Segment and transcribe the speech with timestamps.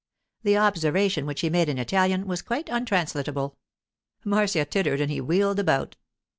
[0.41, 3.59] The observation which he made in Italian was quite untranslatable.
[4.25, 5.95] Marcia tittered and he wheeled about.